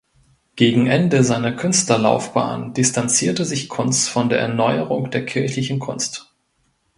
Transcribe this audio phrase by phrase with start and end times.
[0.55, 6.33] Gegen Ende seiner Künstlerlaufbahn distanzierte sich Kunz von der Erneuerung der kirchlichen Kunst.